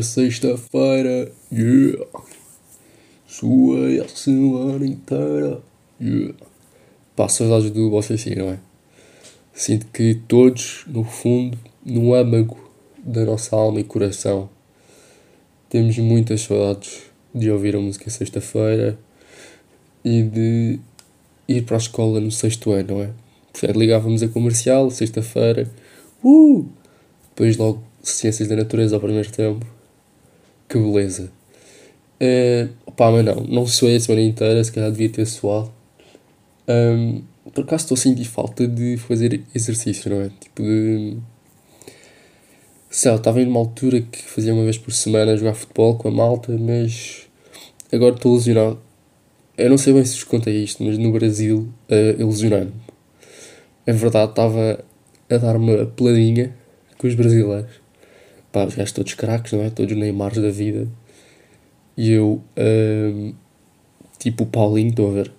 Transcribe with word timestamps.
É 0.00 0.02
sexta-feira, 0.02 1.30
yeah. 1.52 2.06
Suei 3.26 4.00
a 4.00 4.08
semana 4.08 4.86
inteira, 4.86 5.60
yeah. 6.00 6.34
Pá, 7.14 7.28
saudades 7.28 7.70
do 7.70 7.90
vocês 7.90 8.22
sim, 8.22 8.34
não 8.34 8.48
é? 8.48 8.58
Sinto 9.52 9.84
que 9.92 10.14
todos, 10.26 10.84
no 10.86 11.04
fundo, 11.04 11.58
no 11.84 12.14
âmago 12.14 12.56
da 12.96 13.26
nossa 13.26 13.54
alma 13.54 13.78
e 13.78 13.84
coração, 13.84 14.48
temos 15.68 15.98
muitas 15.98 16.40
saudades 16.40 17.02
de 17.34 17.50
ouvir 17.50 17.76
a 17.76 17.78
música 17.78 18.08
sexta-feira 18.08 18.98
e 20.02 20.22
de 20.22 20.80
ir 21.46 21.66
para 21.66 21.76
a 21.76 21.78
escola 21.78 22.20
no 22.20 22.30
sexto 22.30 22.72
ano, 22.72 22.94
não 22.94 23.02
é? 23.02 23.10
Portanto, 23.52 23.78
ligávamos 23.78 24.22
a 24.22 24.28
comercial, 24.28 24.90
sexta-feira, 24.90 25.70
uh! 26.24 26.64
Depois 27.28 27.58
logo 27.58 27.82
Ciências 28.02 28.48
da 28.48 28.56
Natureza 28.56 28.96
ao 28.96 29.00
primeiro 29.02 29.30
tempo. 29.30 29.79
Que 30.70 30.78
beleza. 30.78 31.32
Uh, 32.22 32.70
opá, 32.86 33.10
mas 33.10 33.24
não, 33.24 33.42
não 33.42 33.66
suei 33.66 33.96
a 33.96 34.00
semana 34.00 34.22
inteira, 34.22 34.62
se 34.62 34.70
calhar 34.70 34.88
devia 34.92 35.08
ter 35.10 35.26
suado. 35.26 35.72
Um, 36.68 37.22
por 37.52 37.64
acaso 37.64 37.82
estou 37.82 37.96
a 37.96 37.98
sentir 37.98 38.24
falta 38.24 38.68
de 38.68 38.96
fazer 38.96 39.42
exercício, 39.52 40.08
não 40.08 40.20
é? 40.20 40.30
Tipo 40.38 40.62
de. 40.62 41.16
Sei 42.88 43.10
lá, 43.10 43.16
estava 43.16 43.42
em 43.42 43.48
uma 43.48 43.58
altura 43.58 44.00
que 44.00 44.22
fazia 44.22 44.54
uma 44.54 44.62
vez 44.62 44.78
por 44.78 44.92
semana 44.92 45.36
jogar 45.36 45.54
futebol 45.54 45.96
com 45.96 46.06
a 46.06 46.10
malta, 46.12 46.56
mas 46.56 47.22
agora 47.92 48.14
estou 48.14 48.34
lesionado. 48.34 48.78
Eu 49.58 49.70
não 49.70 49.78
sei 49.78 49.92
bem 49.92 50.04
se 50.04 50.14
vos 50.14 50.24
contei 50.24 50.62
isto, 50.62 50.84
mas 50.84 50.96
no 50.98 51.10
Brasil 51.10 51.68
uh, 51.90 51.94
eu 52.16 52.28
lesionei-me. 52.28 52.72
É 53.84 53.92
verdade, 53.92 54.30
estava 54.30 54.84
a 55.28 55.36
dar 55.36 55.56
uma 55.56 55.86
peladinha 55.86 56.54
com 56.96 57.08
os 57.08 57.14
brasileiros. 57.16 57.79
Pá, 58.52 58.64
os 58.64 58.74
gajos 58.74 58.92
todos 58.92 59.14
craques, 59.14 59.52
não 59.52 59.62
é? 59.62 59.70
Todos 59.70 59.96
Neymars 59.96 60.38
da 60.38 60.50
vida. 60.50 60.88
E 61.96 62.12
eu, 62.12 62.42
um, 62.56 63.34
tipo 64.18 64.44
o 64.44 64.46
Paulinho, 64.46 64.90
estou 64.90 65.10
a 65.10 65.12
ver. 65.12 65.32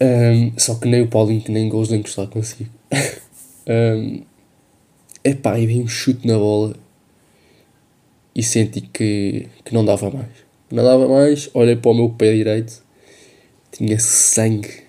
Um, 0.00 0.52
só 0.58 0.74
que 0.74 0.88
nem 0.88 1.02
o 1.02 1.08
Paulinho 1.08 1.40
que 1.40 1.50
nem 1.50 1.68
gols 1.68 1.88
de 1.88 1.96
encostar 1.96 2.26
consigo. 2.26 2.70
um, 3.66 4.22
epá, 5.22 5.58
e 5.58 5.66
dei 5.66 5.80
um 5.80 5.88
chute 5.88 6.26
na 6.26 6.36
bola 6.36 6.74
e 8.34 8.42
senti 8.42 8.82
que, 8.82 9.48
que 9.64 9.72
não 9.72 9.84
dava 9.84 10.10
mais. 10.10 10.44
Não 10.70 10.82
dava 10.82 11.08
mais, 11.08 11.48
olhei 11.54 11.76
para 11.76 11.90
o 11.90 11.94
meu 11.94 12.10
pé 12.10 12.34
direito, 12.34 12.82
tinha 13.70 13.98
sangue 13.98 14.82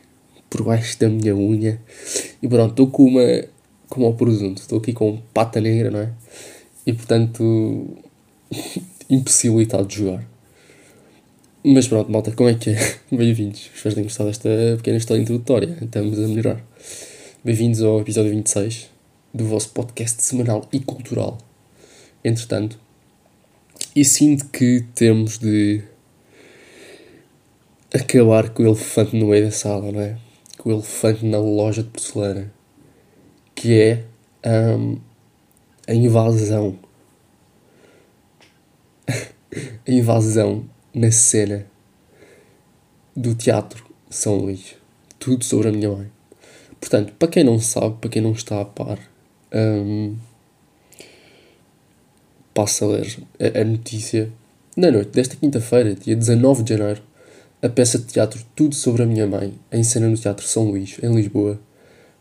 por 0.49 0.63
baixo 0.63 0.99
da 0.99 1.07
minha 1.07 1.35
unha 1.35 1.79
e 2.41 2.47
pronto, 2.47 2.71
estou 2.71 2.87
com 2.87 3.03
uma 3.03 3.45
como 3.89 4.05
ao 4.05 4.13
presunto. 4.13 4.61
Estou 4.61 4.79
aqui 4.79 4.93
com 4.93 5.21
pata 5.33 5.61
negra, 5.61 5.91
não 5.91 5.99
é? 5.99 6.11
E 6.85 6.93
portanto, 6.93 7.97
impossibilitado 9.09 9.87
de 9.87 9.95
jogar. 9.97 10.23
Mas 11.63 11.87
pronto, 11.87 12.11
malta, 12.11 12.31
como 12.31 12.49
é 12.49 12.53
que 12.53 12.71
é? 12.71 12.97
Bem-vindos. 13.11 13.71
Espero 13.73 13.89
que 13.89 13.95
tenham 13.95 14.03
gostado 14.03 14.29
desta 14.29 14.49
pequena 14.77 14.97
história 14.97 15.21
introdutória. 15.21 15.77
Estamos 15.81 16.19
a 16.19 16.27
melhorar. 16.27 16.63
Bem-vindos 17.43 17.81
ao 17.81 18.01
episódio 18.01 18.31
26 18.31 18.89
do 19.33 19.45
vosso 19.45 19.69
podcast 19.69 20.21
semanal 20.21 20.67
e 20.71 20.79
cultural. 20.79 21.37
Entretanto, 22.23 22.79
e 23.95 24.05
sinto 24.05 24.45
que 24.49 24.85
temos 24.93 25.37
de 25.39 25.81
acabar 27.93 28.49
com 28.49 28.63
o 28.63 28.67
elefante 28.67 29.15
no 29.15 29.27
meio 29.27 29.45
da 29.45 29.51
sala, 29.51 29.91
não 29.91 30.01
é? 30.01 30.17
Com 30.57 30.69
o 30.69 30.73
elefante 30.73 31.25
na 31.25 31.39
loja 31.39 31.81
de 31.81 31.89
porcelana 31.89 32.53
que 33.55 33.73
é 33.73 34.03
um, 34.77 34.99
a 35.87 35.93
invasão. 35.93 36.77
a 39.87 39.91
invasão 39.91 40.65
na 40.93 41.11
cena 41.11 41.65
do 43.15 43.35
Teatro 43.35 43.85
São 44.09 44.37
Luís. 44.37 44.75
Tudo 45.19 45.43
sobre 45.43 45.69
a 45.69 45.71
minha 45.71 45.89
mãe. 45.89 46.11
Portanto, 46.79 47.13
para 47.17 47.27
quem 47.27 47.43
não 47.43 47.59
sabe, 47.59 47.97
para 47.99 48.09
quem 48.09 48.21
não 48.21 48.31
está 48.31 48.61
a 48.61 48.65
par, 48.65 48.99
um, 49.53 50.15
passa 52.53 52.85
a 52.85 52.87
ler 52.89 53.17
a, 53.39 53.61
a 53.61 53.63
notícia. 53.63 54.31
Na 54.75 54.91
noite 54.91 55.11
desta 55.11 55.35
quinta-feira, 55.35 55.95
dia 55.95 56.15
19 56.15 56.63
de 56.63 56.77
janeiro, 56.77 57.01
a 57.61 57.69
peça 57.69 57.97
de 57.97 58.05
teatro 58.05 58.43
Tudo 58.55 58.75
sobre 58.75 59.03
a 59.03 59.05
Minha 59.05 59.25
Mãe, 59.25 59.53
em 59.71 59.83
cena 59.83 60.09
no 60.09 60.17
Teatro 60.17 60.45
São 60.45 60.65
Luís, 60.65 60.97
em 61.01 61.13
Lisboa, 61.15 61.59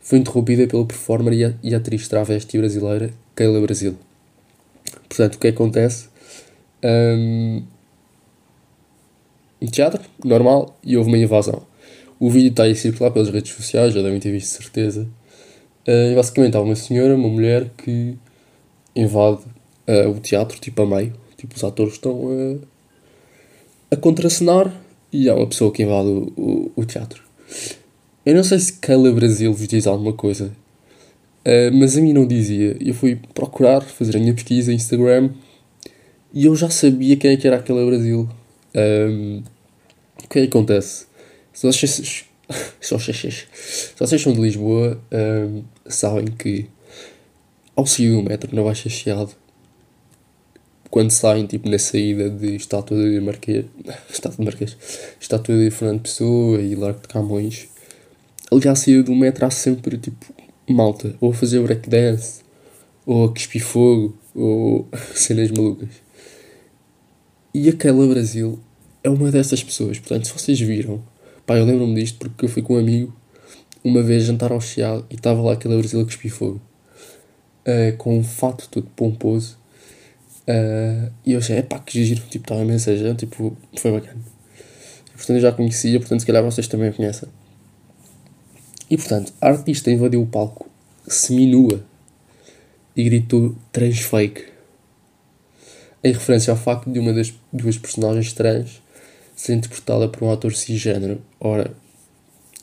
foi 0.04 0.18
interrompida 0.18 0.66
pelo 0.68 0.84
performer 0.84 1.56
e, 1.62 1.74
atriz 1.74 2.06
travesti 2.06 2.58
brasileira 2.58 3.10
Keila 3.34 3.58
Brasil. 3.62 3.96
Portanto, 5.08 5.36
o 5.36 5.38
que 5.38 5.48
acontece? 5.48 6.08
Um, 6.84 7.62
teatro, 9.72 10.02
normal, 10.22 10.78
e 10.84 10.94
houve 10.94 11.08
uma 11.08 11.16
invasão. 11.16 11.62
O 12.20 12.28
vídeo 12.30 12.50
está 12.50 12.64
a 12.64 12.74
circular 12.74 13.10
pelas 13.10 13.30
redes 13.30 13.54
sociais, 13.54 13.94
já 13.94 14.02
devem 14.02 14.20
ter 14.20 14.30
visto 14.30 14.48
certeza. 14.48 15.08
Uh, 15.88 16.14
basicamente 16.14 16.54
há 16.54 16.60
uma 16.60 16.76
senhora, 16.76 17.16
uma 17.16 17.28
mulher, 17.28 17.70
que 17.74 18.14
invade 18.94 19.42
uh, 19.88 20.10
o 20.10 20.20
teatro, 20.20 20.60
tipo 20.60 20.82
a 20.82 20.86
meio. 20.86 21.14
Tipo, 21.38 21.56
os 21.56 21.64
atores 21.64 21.94
estão 21.94 22.12
uh, 22.12 22.60
a 23.90 23.96
contracenar 23.96 24.70
e 25.10 25.30
há 25.30 25.34
uma 25.34 25.46
pessoa 25.46 25.72
que 25.72 25.82
invade 25.82 26.08
o, 26.08 26.32
o, 26.36 26.72
o 26.76 26.84
teatro. 26.84 27.22
Eu 28.26 28.34
não 28.34 28.42
sei 28.42 28.58
se 28.58 28.72
Keila 28.72 29.12
Brasil 29.12 29.52
vos 29.52 29.68
diz 29.68 29.86
alguma 29.86 30.14
coisa, 30.14 30.46
uh, 30.46 31.74
mas 31.74 31.96
a 31.96 32.00
mim 32.00 32.12
não 32.14 32.26
dizia. 32.26 32.76
Eu 32.80 32.94
fui 32.94 33.20
procurar, 33.34 33.82
fazer 33.82 34.16
a 34.16 34.20
minha 34.20 34.32
pesquisa 34.32 34.70
no 34.70 34.76
Instagram 34.76 35.30
e 36.32 36.46
eu 36.46 36.56
já 36.56 36.70
sabia 36.70 37.16
quem 37.16 37.32
é 37.32 37.36
que 37.36 37.46
era 37.46 37.56
aquela 37.56 37.84
Brasil. 37.84 38.28
Um, 38.74 39.42
o 40.24 40.28
que 40.28 40.38
é 40.38 40.42
que 40.42 40.48
acontece? 40.48 41.06
Se 41.52 41.66
vocês, 41.66 42.24
se 42.80 42.94
vocês, 42.94 43.46
se 43.52 43.92
vocês 43.96 44.22
são 44.22 44.32
de 44.32 44.40
Lisboa, 44.40 44.98
um, 45.12 45.62
sabem 45.86 46.26
que 46.26 46.66
ao 47.76 47.86
sair 47.86 48.10
do 48.10 48.22
metro 48.22 48.56
na 48.56 48.62
Baixa 48.62 48.88
Chiado, 48.88 49.32
quando 50.90 51.10
saem 51.10 51.46
tipo 51.46 51.68
na 51.68 51.78
saída 51.78 52.30
de 52.30 52.56
Estátua 52.56 52.96
de 52.96 53.20
Marquês, 53.20 53.66
Estátua 54.10 54.38
de 54.38 54.44
Marquês, 54.44 54.76
Estátua 55.20 55.56
de 55.56 55.70
Fernando 55.70 56.02
Pessoa 56.02 56.60
e 56.60 56.74
Largo 56.74 57.00
de 57.00 57.08
Camões, 57.08 57.68
ele 58.54 58.64
já 58.64 58.74
saiu 58.74 59.02
do 59.02 59.14
metro 59.14 59.44
há 59.44 59.50
sempre 59.50 59.98
tipo 59.98 60.32
malta, 60.68 61.14
ou 61.20 61.30
a 61.30 61.34
fazer 61.34 61.60
breakdance, 61.60 62.42
ou 63.04 63.24
a 63.24 63.28
cuspir 63.32 63.64
fogo, 63.64 64.16
ou 64.34 64.88
cenas 65.14 65.50
malucas. 65.50 65.88
E 67.52 67.68
aquela 67.68 68.06
Brasil 68.06 68.58
é 69.02 69.10
uma 69.10 69.30
dessas 69.30 69.62
pessoas. 69.62 69.98
Portanto, 69.98 70.26
se 70.26 70.32
vocês 70.32 70.60
viram, 70.60 71.02
pá, 71.46 71.56
eu 71.56 71.64
lembro-me 71.64 71.94
disto 71.94 72.18
porque 72.18 72.44
eu 72.44 72.48
fui 72.48 72.62
com 72.62 72.74
um 72.74 72.78
amigo 72.78 73.14
uma 73.82 74.02
vez 74.02 74.24
jantar 74.24 74.50
ao 74.50 74.60
Chiado 74.60 75.04
e 75.10 75.14
estava 75.14 75.42
lá 75.42 75.52
aquela 75.52 75.76
Brasil 75.76 76.00
a 76.00 76.04
cuspir 76.04 76.32
fogo. 76.32 76.60
Uh, 77.66 77.96
com 77.96 78.18
um 78.18 78.24
fato 78.24 78.68
todo 78.68 78.88
pomposo. 78.94 79.56
Uh, 80.46 81.10
e 81.24 81.32
eu 81.32 81.38
achei, 81.38 81.62
pá, 81.62 81.78
que 81.78 82.04
giro, 82.04 82.22
tipo, 82.28 82.44
estava 82.44 82.60
a 82.60 82.64
mensagem, 82.64 83.14
tipo, 83.14 83.56
foi 83.76 83.90
bacana. 83.92 84.20
portanto, 85.14 85.36
eu 85.36 85.40
já 85.40 85.52
conhecia, 85.52 85.98
portanto, 85.98 86.20
se 86.20 86.26
calhar 86.26 86.42
vocês 86.42 86.68
também 86.68 86.92
conhecem. 86.92 87.28
E 88.90 88.96
portanto, 88.96 89.32
a 89.40 89.48
artista 89.48 89.90
invadiu 89.90 90.22
o 90.22 90.26
palco 90.26 90.68
seminua 91.06 91.84
e 92.96 93.04
gritou 93.04 93.54
transfake, 93.72 94.44
em 96.02 96.12
referência 96.12 96.50
ao 96.50 96.56
facto 96.56 96.90
de 96.90 96.98
uma 96.98 97.12
das 97.12 97.32
duas 97.52 97.78
personagens 97.78 98.32
trans 98.32 98.82
ser 99.34 99.54
interpretada 99.54 100.08
por 100.08 100.22
um 100.22 100.30
ator 100.30 100.54
cisgênero. 100.54 101.20
Ora, 101.40 101.74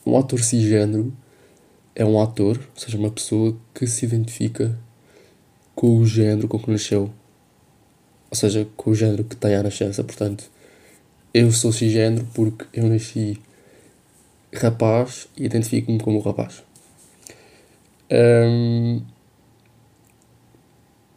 um 0.05 0.17
ator 0.17 0.41
cisgênero 0.41 1.11
é 1.95 2.05
um 2.05 2.21
ator, 2.21 2.57
ou 2.57 2.81
seja, 2.81 2.97
uma 2.97 3.11
pessoa 3.11 3.57
que 3.73 3.85
se 3.87 4.05
identifica 4.05 4.77
com 5.75 5.97
o 5.97 6.05
género 6.05 6.47
com 6.47 6.59
que 6.59 6.71
nasceu. 6.71 7.11
Ou 8.29 8.37
seja, 8.37 8.67
com 8.77 8.91
o 8.91 8.95
género 8.95 9.23
que 9.23 9.35
tem 9.35 9.55
à 9.55 9.63
nascença. 9.63 10.03
Portanto, 10.03 10.49
eu 11.33 11.51
sou 11.51 11.71
cisgênero 11.71 12.25
porque 12.33 12.65
eu 12.73 12.87
nasci 12.87 13.41
rapaz 14.53 15.27
e 15.37 15.45
identifico-me 15.45 15.99
como 15.99 16.19
rapaz. 16.19 16.63
Um, 18.11 19.01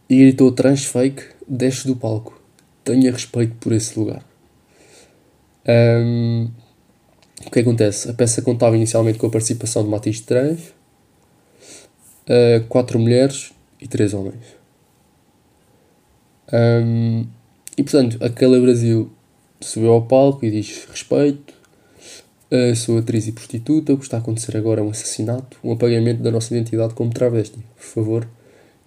e 0.08 0.18
gritou 0.18 0.52
transfake, 0.52 1.24
desce 1.48 1.86
do 1.86 1.96
palco. 1.96 2.40
Tenha 2.84 3.10
respeito 3.10 3.54
por 3.56 3.72
esse 3.72 3.98
lugar. 3.98 4.24
Um, 5.66 6.50
o 7.46 7.50
que 7.50 7.60
acontece? 7.60 8.10
A 8.10 8.14
peça 8.14 8.42
contava 8.42 8.76
inicialmente 8.76 9.18
com 9.18 9.26
a 9.26 9.30
participação 9.30 9.82
de 9.82 9.88
uma 9.88 9.96
atriz 9.96 10.20
trans, 10.20 10.72
uh, 12.28 12.64
quatro 12.68 12.98
mulheres 12.98 13.52
e 13.80 13.88
três 13.88 14.14
homens. 14.14 14.44
Um, 16.52 17.26
e 17.76 17.82
portanto, 17.82 18.22
aquela 18.22 18.60
Brasil 18.60 19.10
subiu 19.60 19.92
ao 19.92 20.02
palco 20.02 20.44
e 20.44 20.50
diz 20.50 20.84
respeito, 20.84 21.54
Uh, 22.50 22.74
sou 22.76 22.98
atriz 22.98 23.26
e 23.26 23.32
prostituta. 23.32 23.92
O 23.92 23.98
que 23.98 24.04
está 24.04 24.18
a 24.18 24.20
acontecer 24.20 24.56
agora 24.56 24.80
é 24.80 24.84
um 24.84 24.90
assassinato, 24.90 25.58
um 25.62 25.72
apagamento 25.72 26.22
da 26.22 26.30
nossa 26.30 26.54
identidade 26.54 26.94
como 26.94 27.12
travesti. 27.12 27.58
Por 27.76 27.84
favor, 27.84 28.28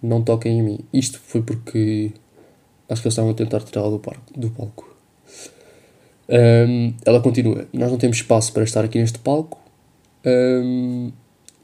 não 0.02 0.22
toquem 0.22 0.58
em 0.58 0.62
mim. 0.62 0.78
Isto 0.92 1.20
foi 1.20 1.42
porque 1.42 2.12
Acho 2.88 3.02
que 3.02 3.08
eles 3.08 3.12
estavam 3.12 3.32
a 3.32 3.34
tentar 3.34 3.60
tirá-la 3.60 3.90
do, 3.90 4.00
do 4.34 4.50
palco. 4.50 4.96
Um, 6.28 6.94
ela 7.04 7.20
continua: 7.20 7.68
Nós 7.72 7.90
não 7.90 7.98
temos 7.98 8.16
espaço 8.16 8.52
para 8.52 8.64
estar 8.64 8.84
aqui 8.84 8.98
neste 8.98 9.18
palco. 9.18 9.60
Um, 10.24 11.12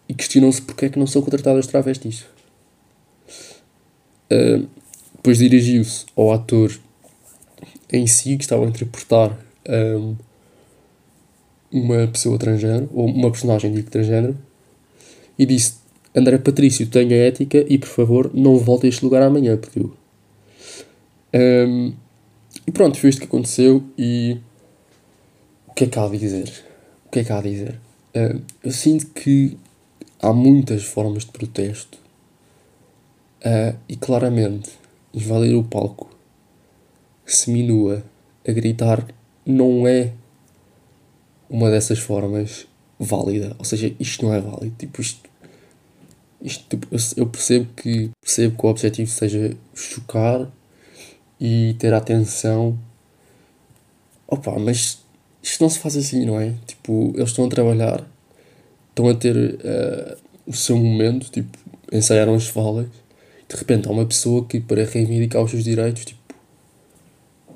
e 0.06 0.14
questionam-se 0.14 0.61
porque 0.61 0.85
é 0.85 0.88
que 0.91 0.99
não 0.99 1.06
são 1.06 1.23
contratadas 1.23 1.67
travestis. 1.67 2.26
Um, 4.31 4.67
depois 5.14 5.38
dirigiu-se 5.38 6.05
ao 6.14 6.32
ator 6.32 6.79
em 7.91 8.06
si, 8.06 8.37
que 8.37 8.44
estava 8.44 8.64
a 8.64 8.69
interpretar 8.69 9.38
um, 9.67 10.14
uma 11.75 12.06
pessoa 12.06 12.38
transgênero, 12.38 12.88
ou 12.94 13.06
uma 13.06 13.31
personagem 13.32 13.73
de 13.73 13.82
transgênero, 13.82 14.38
e 15.37 15.44
disse: 15.44 15.75
André 16.15 16.38
Patrício, 16.38 16.87
tenha 16.87 17.17
ética 17.17 17.67
e 17.69 17.76
por 17.76 17.88
favor 17.88 18.31
não 18.32 18.56
volte 18.56 18.87
a 18.87 18.88
este 18.88 19.05
lugar 19.05 19.23
amanhã, 19.23 19.56
pediu. 19.56 19.93
Um, 21.35 21.93
e 22.65 22.71
pronto, 22.71 22.97
foi 22.97 23.11
isto 23.11 23.19
que 23.19 23.26
aconteceu 23.26 23.82
e 23.99 24.38
o 25.67 25.75
que 25.75 25.85
é 25.85 25.87
que 25.88 25.99
há 25.99 26.05
a 26.05 26.09
dizer? 26.09 26.65
O 27.06 27.11
que 27.11 27.19
é 27.19 27.25
que 27.25 27.32
há 27.32 27.38
a 27.38 27.43
dizer? 27.43 27.81
Uh, 28.15 28.41
eu 28.62 28.70
sinto 28.70 29.06
que 29.06 29.59
há 30.23 30.32
muitas 30.32 30.85
formas 30.85 31.25
de 31.25 31.32
protesto 31.32 31.99
uh, 33.44 33.77
e 33.88 33.97
claramente 33.97 34.70
invadir 35.12 35.56
o 35.56 35.65
palco 35.65 36.09
seminua 37.27 38.05
a 38.47 38.53
gritar 38.53 39.05
não 39.44 39.88
é 39.88 40.12
uma 41.55 41.71
dessas 41.71 42.01
formas 42.01 42.67
válida. 42.99 43.55
Ou 43.61 43.65
seja, 43.65 43.95
isto 44.01 44.27
não 44.27 44.35
é 44.35 44.41
válido. 44.41 44.75
Tipo, 44.77 45.01
isto, 45.01 45.31
isto 46.43 46.65
tipo, 46.69 46.89
eu 47.17 47.27
percebo 47.29 47.69
que 47.77 48.11
percebo 48.21 48.59
que 48.59 48.67
o 48.67 48.69
objetivo 48.69 49.09
seja 49.09 49.56
chocar 49.73 50.51
e 51.41 51.77
ter 51.79 51.95
atenção. 51.95 52.77
Opa, 54.27 54.59
mas 54.59 54.99
isto 55.41 55.62
não 55.62 55.71
se 55.71 55.79
faz 55.79 55.97
assim, 55.97 56.25
não 56.27 56.41
é? 56.41 56.55
Tipo, 56.67 57.12
eles 57.15 57.31
estão 57.31 57.45
a 57.45 57.49
trabalhar, 57.49 58.05
estão 58.89 59.09
a 59.09 59.15
ter 59.15 59.37
uh, 59.37 60.17
o 60.47 60.53
seu 60.53 60.77
momento, 60.77 61.31
tipo, 61.31 61.56
ensaiaram 61.93 62.35
as 62.35 62.49
falas, 62.49 62.87
de 63.49 63.56
repente 63.56 63.87
há 63.87 63.93
uma 63.93 64.06
pessoa 64.06 64.45
que 64.45 64.59
para 64.59 64.85
reivindicar 64.85 65.43
os 65.43 65.53
seus 65.53 65.62
direitos, 65.62 66.05
tipo, 66.05 66.35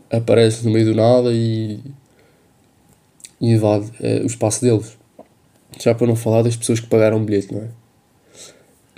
aparece 0.08 0.64
no 0.64 0.70
meio 0.70 0.86
do 0.86 0.94
nada 0.94 1.32
e, 1.32 1.80
e 3.40 3.52
invade 3.52 3.86
uh, 4.00 4.22
o 4.22 4.26
espaço 4.26 4.62
deles. 4.62 4.96
Já 5.78 5.94
para 5.94 6.06
não 6.06 6.16
falar 6.16 6.42
das 6.42 6.56
pessoas 6.56 6.80
que 6.80 6.86
pagaram 6.86 7.18
o 7.18 7.24
bilhete, 7.24 7.52
não 7.52 7.62
é? 7.62 7.68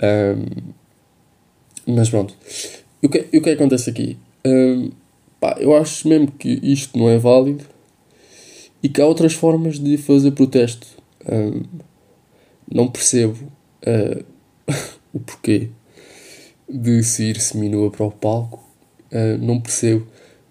Um, 0.01 0.73
mas 1.95 2.09
pronto. 2.09 2.35
E 3.01 3.07
o 3.07 3.09
que, 3.09 3.37
o 3.37 3.41
que 3.41 3.49
é 3.49 3.53
acontece 3.53 3.89
aqui? 3.89 4.17
Um, 4.45 4.91
pá, 5.39 5.55
eu 5.59 5.75
acho 5.75 6.07
mesmo 6.07 6.31
que 6.31 6.59
isto 6.63 6.97
não 6.97 7.09
é 7.09 7.17
válido 7.17 7.65
e 8.81 8.89
que 8.89 9.01
há 9.01 9.05
outras 9.05 9.33
formas 9.33 9.79
de 9.79 9.97
fazer 9.97 10.31
protesto. 10.31 10.87
Um, 11.29 11.63
não 12.71 12.87
percebo 12.87 13.37
uh, 13.85 14.23
o 15.13 15.19
porquê 15.19 15.69
de 16.67 17.03
se 17.03 17.25
ir 17.25 17.39
seminua 17.39 17.91
para 17.91 18.05
o 18.05 18.11
palco. 18.11 18.63
Uh, 19.11 19.37
não 19.39 19.59
percebo 19.59 20.07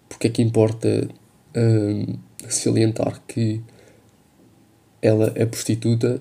porque 0.08 0.26
é 0.26 0.30
que 0.30 0.42
importa 0.42 1.08
uh, 1.56 2.18
salientar 2.48 3.22
que 3.26 3.60
ela 5.02 5.32
é 5.34 5.44
prostituta. 5.44 6.20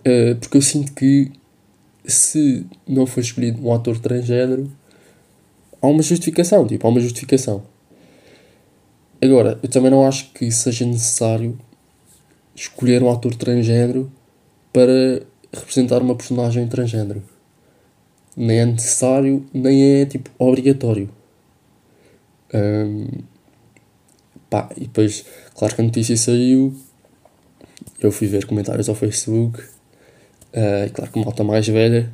Uh, 0.00 0.34
porque 0.36 0.56
eu 0.56 0.62
sinto 0.62 0.92
que 0.92 1.30
se 2.04 2.66
não 2.86 3.06
for 3.06 3.20
escolhido 3.20 3.64
um 3.64 3.72
ator 3.72 3.98
transgênero, 3.98 4.70
há 5.80 5.86
uma 5.86 6.02
justificação. 6.02 6.66
Tipo, 6.66 6.86
há 6.86 6.90
uma 6.90 7.00
justificação. 7.00 7.62
Agora, 9.22 9.58
eu 9.62 9.68
também 9.68 9.90
não 9.90 10.06
acho 10.06 10.32
que 10.32 10.50
seja 10.50 10.84
necessário 10.84 11.56
escolher 12.54 13.02
um 13.02 13.10
ator 13.10 13.34
transgênero 13.34 14.10
para 14.72 15.22
representar 15.52 16.02
uma 16.02 16.14
personagem 16.16 16.66
transgênero. 16.66 17.22
Nem 18.36 18.60
é 18.60 18.66
necessário, 18.66 19.46
nem 19.52 20.00
é 20.00 20.06
tipo 20.06 20.30
obrigatório. 20.38 21.08
Um, 22.52 23.06
pá, 24.50 24.70
e 24.76 24.80
depois, 24.80 25.24
claro 25.54 25.74
que 25.74 25.80
a 25.80 25.84
notícia 25.84 26.16
saiu, 26.16 26.74
eu 28.00 28.12
fui 28.12 28.26
ver 28.26 28.46
comentários 28.46 28.88
ao 28.88 28.94
Facebook, 28.94 29.60
uh, 29.60 30.86
e 30.86 30.90
claro 30.90 31.10
que 31.10 31.18
malta 31.18 31.44
mais 31.44 31.66
velha, 31.66 32.12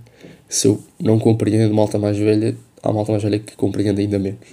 se 0.49 0.69
eu 0.69 0.83
não 0.99 1.19
compreendo 1.19 1.75
malta 1.75 1.99
mais 1.99 2.17
velha, 2.19 2.57
há 2.83 2.93
malta 2.93 3.13
mais 3.13 3.23
velha 3.23 3.39
que 3.39 3.57
compreende 3.57 4.01
ainda 4.01 4.19
menos. 4.19 4.49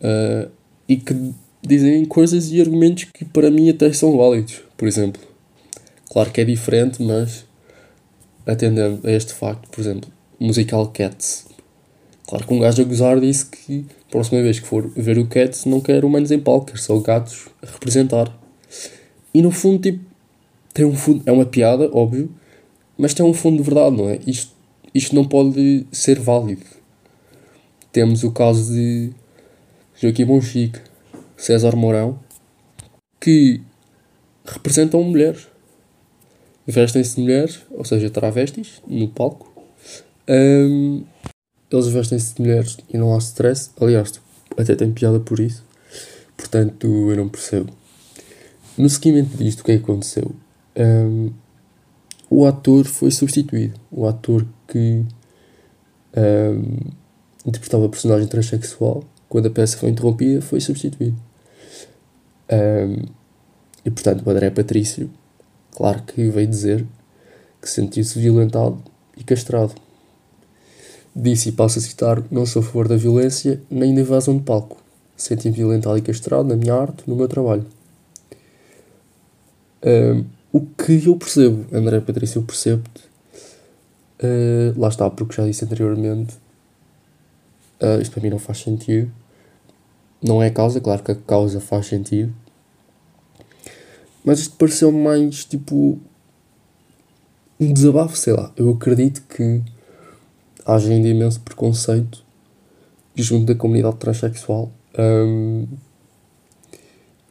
Uh, 0.00 0.50
e 0.88 0.96
que 0.96 1.14
dizem 1.62 2.04
coisas 2.04 2.50
e 2.50 2.60
argumentos 2.60 3.04
que 3.04 3.24
para 3.24 3.50
mim 3.50 3.68
até 3.68 3.92
são 3.92 4.16
válidos. 4.16 4.62
Por 4.76 4.88
exemplo, 4.88 5.20
claro 6.10 6.30
que 6.30 6.40
é 6.40 6.44
diferente, 6.44 7.02
mas 7.02 7.44
atendendo 8.46 9.06
a 9.06 9.10
este 9.10 9.34
facto, 9.34 9.68
por 9.68 9.80
exemplo, 9.80 10.10
musical 10.38 10.88
Cats. 10.88 11.46
Claro 12.26 12.46
que 12.46 12.54
um 12.54 12.60
gajo 12.60 12.80
a 12.80 12.84
gozar 12.84 13.20
disse 13.20 13.46
que 13.46 13.86
próxima 14.10 14.40
vez 14.42 14.58
que 14.58 14.66
for 14.66 14.88
ver 14.96 15.18
o 15.18 15.26
Cats 15.26 15.64
não 15.64 15.80
quer 15.80 16.04
humanos 16.04 16.30
em 16.30 16.38
palco, 16.38 16.66
quer 16.66 16.78
só 16.78 16.98
gatos 16.98 17.48
a 17.62 17.66
representar. 17.66 18.32
E 19.32 19.42
no 19.42 19.50
fundo, 19.50 19.80
tipo, 19.80 20.04
tem 20.72 20.84
um 20.84 20.94
fundo, 20.94 21.22
é 21.26 21.32
uma 21.32 21.46
piada, 21.46 21.90
óbvio, 21.92 22.30
mas 22.96 23.14
tem 23.14 23.24
um 23.24 23.34
fundo 23.34 23.58
de 23.58 23.62
verdade, 23.62 23.96
não 23.96 24.08
é? 24.08 24.18
Isto, 24.26 24.52
isto 24.94 25.14
não 25.14 25.24
pode 25.24 25.86
ser 25.92 26.18
válido. 26.18 26.64
Temos 27.92 28.22
o 28.22 28.30
caso 28.30 28.72
de 28.72 29.10
Joaquim 29.94 30.24
Bonchique, 30.24 30.80
César 31.36 31.74
Mourão, 31.74 32.18
que 33.20 33.60
representam 34.44 35.02
mulheres. 35.02 35.48
Vestem-se 36.66 37.16
de 37.16 37.22
mulheres, 37.22 37.60
ou 37.70 37.84
seja, 37.84 38.10
travestis, 38.10 38.80
no 38.86 39.08
palco. 39.08 39.50
Um, 40.28 41.04
eles 41.70 41.86
vestem-se 41.88 42.34
de 42.34 42.42
mulheres 42.42 42.78
e 42.88 42.96
não 42.96 43.14
há 43.14 43.18
stress. 43.18 43.70
Aliás, 43.80 44.20
até 44.56 44.74
tem 44.74 44.92
piada 44.92 45.18
por 45.20 45.40
isso. 45.40 45.64
Portanto, 46.36 46.86
eu 46.86 47.16
não 47.16 47.28
percebo. 47.28 47.79
No 48.80 48.88
seguimento 48.88 49.36
disto, 49.36 49.60
o 49.60 49.64
que 49.64 49.72
é 49.72 49.76
que 49.76 49.82
aconteceu? 49.82 50.34
Um, 50.74 51.30
o 52.30 52.46
ator 52.46 52.86
foi 52.86 53.10
substituído. 53.10 53.78
O 53.90 54.06
ator 54.06 54.46
que 54.66 55.04
um, 56.16 56.78
interpretava 57.44 57.84
a 57.84 57.88
personagem 57.90 58.26
transexual 58.26 59.04
quando 59.28 59.48
a 59.48 59.50
peça 59.50 59.76
foi 59.76 59.90
interrompida, 59.90 60.40
foi 60.40 60.62
substituído. 60.62 61.14
Um, 62.50 63.04
e 63.84 63.90
portanto, 63.90 64.26
o 64.26 64.30
André 64.30 64.48
Patrício, 64.48 65.10
claro 65.76 66.02
que 66.02 66.30
veio 66.30 66.46
dizer 66.46 66.86
que 67.60 67.68
sentiu-se 67.68 68.18
violentado 68.18 68.82
e 69.14 69.22
castrado. 69.22 69.74
Disse, 71.14 71.50
e 71.50 71.52
passo 71.52 71.78
a 71.78 71.82
citar: 71.82 72.24
Não 72.30 72.46
sou 72.46 72.62
a 72.62 72.64
favor 72.64 72.88
da 72.88 72.96
violência 72.96 73.60
nem 73.70 73.94
da 73.94 74.00
invasão 74.00 74.38
de 74.38 74.42
palco. 74.42 74.82
Senti-me 75.18 75.54
violentado 75.54 75.98
e 75.98 76.02
castrado 76.02 76.48
na 76.48 76.56
minha 76.56 76.74
arte, 76.74 77.02
no 77.06 77.14
meu 77.14 77.28
trabalho. 77.28 77.66
O 80.52 80.60
que 80.60 81.06
eu 81.06 81.16
percebo, 81.16 81.64
André 81.72 82.00
Patrício, 82.00 82.40
eu 82.40 82.42
percebo-te. 82.42 83.08
Uh, 84.22 84.78
lá 84.78 84.88
está, 84.88 85.08
porque 85.08 85.34
já 85.34 85.46
disse 85.46 85.64
anteriormente. 85.64 86.34
Uh, 87.80 88.00
isto 88.02 88.12
para 88.12 88.22
mim 88.22 88.30
não 88.30 88.38
faz 88.38 88.58
sentido. 88.58 89.10
Não 90.22 90.42
é 90.42 90.48
a 90.48 90.50
causa, 90.50 90.80
claro 90.80 91.02
que 91.02 91.12
a 91.12 91.14
causa 91.14 91.60
faz 91.60 91.86
sentido. 91.86 92.34
Mas 94.24 94.40
isto 94.40 94.56
pareceu 94.56 94.92
mais 94.92 95.44
tipo. 95.44 95.98
um 97.58 97.72
desabafo, 97.72 98.16
sei 98.16 98.34
lá. 98.34 98.52
Eu 98.56 98.70
acredito 98.70 99.22
que 99.22 99.62
haja 100.66 100.90
ainda 100.90 101.08
imenso 101.08 101.40
preconceito 101.40 102.24
junto 103.14 103.46
da 103.46 103.54
comunidade 103.54 103.96
transexual, 103.96 104.70
um, 104.98 105.66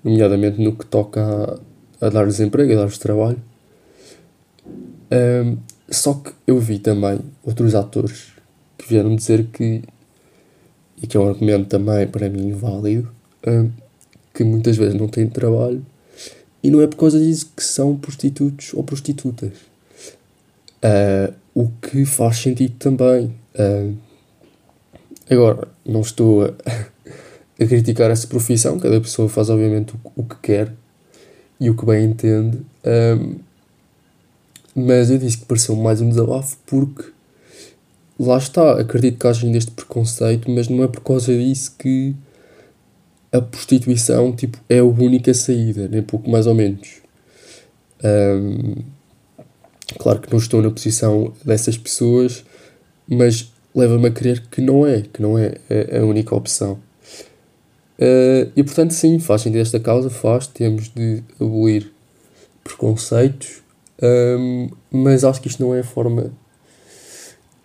nomeadamente 0.04 0.62
no 0.62 0.76
que 0.76 0.86
toca 0.86 1.60
a 2.02 2.10
dar-lhes 2.10 2.40
emprego, 2.40 2.74
a 2.74 2.76
dar-lhes 2.76 2.98
trabalho. 2.98 3.42
Um, 5.12 5.58
só 5.90 6.14
que 6.14 6.32
eu 6.46 6.60
vi 6.60 6.80
também 6.80 7.20
outros 7.44 7.74
atores 7.74 8.28
que 8.78 8.88
vieram 8.88 9.16
dizer 9.16 9.48
que 9.48 9.82
e 11.02 11.08
que 11.08 11.16
é 11.16 11.20
um 11.20 11.30
argumento 11.30 11.68
também 11.68 12.06
para 12.08 12.30
mim 12.30 12.52
válido, 12.52 13.10
um, 13.48 13.72
que 14.34 14.44
muitas 14.44 14.78
vezes 14.78 14.96
não 14.96 15.08
têm 15.08 15.28
trabalho 15.28 15.84
e 16.62 16.70
não 16.70 16.82
é 16.82 16.88
por 16.88 16.98
causa 16.98 17.20
disso 17.20 17.52
que 17.56 17.64
são 17.64 17.96
prostitutos 17.96 18.74
ou 18.74 18.84
prostitutas. 18.84 19.54
Uh, 20.84 21.34
o 21.54 21.70
que 21.82 22.06
faz 22.06 22.38
sentido 22.38 22.76
também. 22.78 23.34
Uh, 23.56 23.96
agora, 25.30 25.68
não 25.86 26.02
estou 26.02 26.46
a, 26.46 26.48
a, 27.64 27.66
criticar 27.66 28.12
essa 28.12 28.28
profissão, 28.28 28.80
cada 28.80 29.00
pessoa 29.02 29.28
faz 29.28 29.50
obviamente 29.50 29.94
o, 29.94 30.22
o 30.22 30.24
que 30.24 30.36
quer 30.42 30.74
e 31.60 31.70
o 31.70 31.76
que 31.76 31.86
bem 31.86 32.06
entende, 32.06 32.60
um, 32.86 33.36
mas 34.76 35.10
eu 35.10 35.18
disse 35.18 35.40
que 35.40 35.46
pareceu 35.46 35.76
mais 35.76 36.00
um 36.00 36.10
desabafo 36.10 36.58
porque 36.66 37.12
lá 38.20 38.38
está, 38.38 38.80
acredito 38.80 39.20
que 39.20 39.28
haja 39.28 39.46
ainda 39.46 39.58
este 39.58 39.72
preconceito, 39.72 40.50
mas 40.50 40.68
não 40.68 40.84
é 40.84 40.88
por 40.88 41.02
causa 41.02 41.36
disso 41.36 41.76
que 41.78 42.16
a 43.32 43.42
prostituição 43.42 44.36
tipo, 44.36 44.58
é 44.68 44.80
a 44.80 44.84
única 44.84 45.34
saída, 45.34 45.88
nem 45.88 46.02
pouco 46.02 46.30
mais 46.30 46.48
ou 46.48 46.56
menos. 46.56 47.02
Um, 48.04 48.76
claro 49.98 50.20
que 50.20 50.32
não 50.32 50.40
estou 50.40 50.62
na 50.62 50.72
posição 50.72 51.34
dessas 51.44 51.78
pessoas, 51.78 52.44
mas 53.08 53.52
leva-me 53.74 54.08
a 54.08 54.12
crer 54.12 54.48
que 54.50 54.62
não 54.62 54.86
é, 54.86 55.02
que 55.02 55.22
não 55.22 55.38
é 55.38 55.56
a, 55.98 56.04
única 56.04 56.36
opção. 56.36 56.80
Uh, 58.00 58.50
e 58.56 58.64
portanto, 58.64 58.92
sim, 58.92 59.20
faz 59.20 59.42
sentido 59.42 59.60
esta 59.60 59.78
causa, 59.78 60.10
faz, 60.10 60.48
temos 60.48 60.88
de 60.88 61.22
abolir 61.40 61.92
preconceitos, 62.64 63.62
um, 64.02 64.70
mas 64.90 65.26
acho 65.26 65.42
que 65.42 65.50
isto 65.50 65.62
não 65.62 65.76
é 65.76 65.82
a 65.82 65.84
forma 65.84 66.32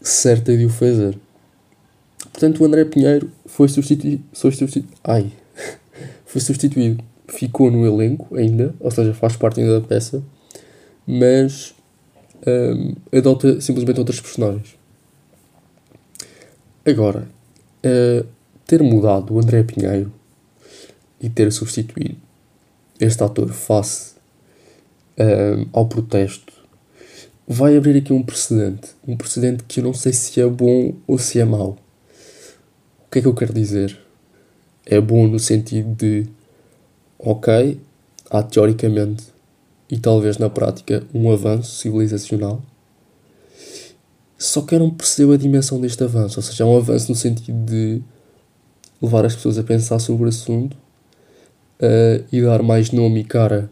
certa 0.00 0.56
de 0.56 0.64
o 0.64 0.68
fazer. 0.68 1.16
Portanto, 2.32 2.60
o 2.60 2.64
André 2.66 2.84
Pinheiro 2.84 3.30
foi 3.46 3.68
substituído. 3.68 4.24
Foi 4.32 4.50
substituído 4.50 4.88
ai! 5.04 5.30
foi 6.26 6.40
substituído. 6.40 7.02
Ficou 7.28 7.70
no 7.70 7.86
elenco 7.86 8.36
ainda, 8.36 8.74
ou 8.80 8.90
seja, 8.90 9.14
faz 9.14 9.36
parte 9.36 9.60
ainda 9.60 9.80
da 9.80 9.86
peça, 9.86 10.22
mas 11.06 11.74
um, 12.46 12.94
adota 13.16 13.60
simplesmente 13.60 14.00
outros 14.00 14.20
personagens. 14.20 14.76
Agora, 16.84 17.28
uh, 17.86 18.26
ter 18.66 18.82
mudado 18.82 19.32
o 19.32 19.38
André 19.38 19.62
Pinheiro 19.62 20.12
e 21.24 21.30
ter 21.30 21.50
substituído 21.50 22.18
este 23.00 23.24
ator 23.24 23.48
face 23.48 24.12
ao 25.72 25.88
protesto 25.88 26.52
vai 27.48 27.76
abrir 27.78 27.96
aqui 27.96 28.12
um 28.12 28.22
precedente. 28.22 28.90
Um 29.08 29.16
precedente 29.16 29.64
que 29.64 29.80
eu 29.80 29.84
não 29.84 29.94
sei 29.94 30.12
se 30.12 30.38
é 30.38 30.46
bom 30.46 30.94
ou 31.06 31.18
se 31.18 31.40
é 31.40 31.44
mau. 31.46 31.78
O 33.06 33.10
que 33.10 33.20
é 33.20 33.22
que 33.22 33.28
eu 33.28 33.34
quero 33.34 33.54
dizer? 33.54 33.98
É 34.84 35.00
bom 35.00 35.26
no 35.26 35.38
sentido 35.38 35.94
de, 35.94 36.26
ok, 37.18 37.80
há 38.30 38.42
teoricamente 38.42 39.24
e 39.90 39.98
talvez 39.98 40.36
na 40.36 40.50
prática 40.50 41.06
um 41.14 41.32
avanço 41.32 41.76
civilizacional. 41.76 42.62
Só 44.36 44.60
que 44.60 44.74
eu 44.74 44.78
não 44.78 44.90
percebo 44.90 45.32
a 45.32 45.38
dimensão 45.38 45.80
deste 45.80 46.04
avanço, 46.04 46.38
ou 46.38 46.42
seja, 46.42 46.64
é 46.64 46.66
um 46.66 46.76
avanço 46.76 47.10
no 47.10 47.16
sentido 47.16 47.64
de 47.64 48.02
levar 49.00 49.24
as 49.24 49.34
pessoas 49.34 49.56
a 49.56 49.62
pensar 49.62 49.98
sobre 49.98 50.26
o 50.26 50.28
assunto 50.28 50.83
uh, 51.80 52.24
e 52.32 52.42
dar 52.42 52.62
mais 52.62 52.90
nome 52.90 53.20
e 53.20 53.24
cara 53.24 53.70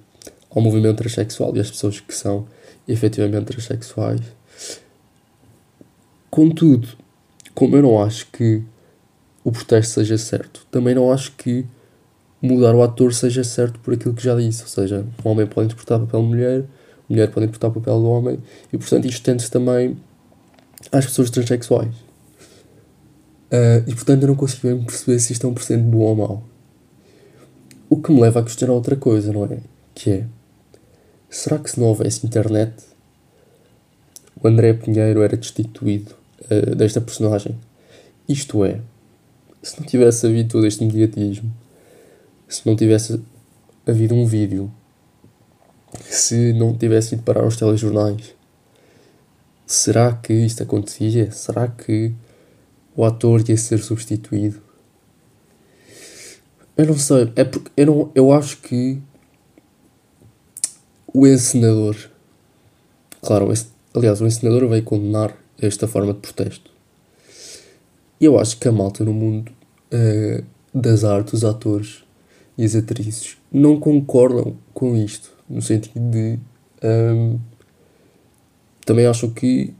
ao 0.50 0.62
movimento 0.62 0.99
transexual 0.99 1.56
e 1.56 1.61
às 1.61 1.71
pessoas 1.71 2.00
que 2.00 2.14
são 2.14 2.47
efetivamente 2.87 3.47
transexuais. 3.47 4.21
Contudo, 6.30 6.88
como 7.54 7.76
eu 7.76 7.82
não 7.82 8.02
acho 8.02 8.26
que 8.32 8.62
o 9.44 9.50
protesto 9.50 9.94
seja 9.94 10.16
certo, 10.16 10.66
também 10.71 10.94
não 10.94 11.12
acho 11.12 11.32
que 11.32 11.66
mudar 12.40 12.75
o 12.75 12.82
ator 12.82 13.14
seja 13.14 13.44
certo 13.44 13.78
por 13.80 13.94
aquilo 13.94 14.14
que 14.14 14.23
já 14.23 14.35
disse. 14.35 14.62
Ou 14.62 14.68
seja, 14.68 15.06
um 15.25 15.28
homem 15.28 15.47
pode 15.47 15.66
interpretar 15.66 16.00
papel 16.00 16.23
de 16.23 16.26
mulher, 16.26 16.64
mulher 17.09 17.30
pode 17.30 17.47
interpretar 17.47 17.71
papel 17.71 18.00
do 18.00 18.06
homem, 18.06 18.38
e 18.73 18.78
portanto 18.78 19.06
isto 19.06 19.23
tende-se 19.23 19.50
também 19.50 19.97
às 20.90 21.06
pessoas 21.06 21.30
transexuais. 21.30 21.94
Uh, 23.52 23.85
e 23.87 23.94
portanto 23.94 24.23
eu 24.23 24.28
não 24.28 24.35
consigo 24.35 24.68
bem 24.68 24.82
perceber 24.85 25.18
se 25.18 25.35
isto 25.35 25.47
é 25.47 25.50
um 25.50 25.54
presente 25.54 25.82
bom 25.82 25.99
ou 25.99 26.16
mau. 26.16 26.51
O 27.92 28.00
que 28.00 28.11
me 28.11 28.22
leva 28.22 28.40
a 28.40 28.42
questionar 28.42 28.72
outra 28.72 28.96
coisa, 28.96 29.30
não 29.34 29.44
é? 29.44 29.58
Que 29.94 30.11
é 30.11 30.26
Será 31.28 31.58
que 31.58 31.70
se 31.70 31.78
não 31.78 31.88
houvesse 31.88 32.26
internet, 32.26 32.72
o 34.42 34.49
André 34.49 34.72
Pinheiro 34.72 35.22
era 35.22 35.37
destituído 35.37 36.14
uh, 36.50 36.75
desta 36.75 37.02
personagem? 37.02 37.54
Isto 38.26 38.64
é, 38.64 38.80
se 39.62 39.78
não 39.78 39.87
tivesse 39.87 40.26
havido 40.26 40.49
todo 40.49 40.66
este 40.66 40.82
mediatismo, 40.82 41.52
se 42.49 42.66
não 42.66 42.75
tivesse 42.75 43.20
havido 43.87 44.14
um 44.14 44.25
vídeo, 44.25 44.72
se 46.00 46.54
não 46.54 46.75
tivesse 46.75 47.14
ido 47.14 47.25
parar 47.25 47.46
os 47.46 47.58
telejornais, 47.58 48.34
será 49.66 50.14
que 50.14 50.32
isto 50.32 50.62
acontecia? 50.62 51.30
Será 51.30 51.68
que 51.68 52.14
o 52.96 53.04
ator 53.04 53.46
ia 53.46 53.56
ser 53.58 53.80
substituído? 53.80 54.62
Eu 56.76 56.87
não 56.87 56.97
sei, 56.97 57.31
é 57.37 57.45
porque 57.45 57.71
eu, 57.76 57.87
não, 57.87 58.11
eu 58.14 58.33
acho 58.33 58.57
que 58.59 58.99
o 61.12 61.26
encenador, 61.26 61.97
claro, 63.21 63.52
aliás, 63.95 64.21
o 64.23 64.26
encenador 64.26 64.67
veio 64.69 64.83
condenar 64.83 65.37
esta 65.61 65.87
forma 65.87 66.14
de 66.14 66.21
protesto. 66.21 66.71
E 68.19 68.25
eu 68.25 68.38
acho 68.38 68.57
que 68.57 68.69
a 68.69 68.73
malta 68.73 69.05
no 69.05 69.12
mundo 69.12 69.52
uh, 69.93 70.45
das 70.73 71.05
artes, 71.05 71.35
os 71.35 71.45
atores 71.45 72.05
e 72.57 72.64
as 72.64 72.75
atrizes, 72.75 73.37
não 73.52 73.79
concordam 73.79 74.57
com 74.73 74.97
isto, 74.97 75.31
no 75.49 75.61
sentido 75.61 76.11
de. 76.11 76.38
Um, 76.83 77.38
também 78.85 79.07
acham 79.07 79.31
que, 79.31 79.75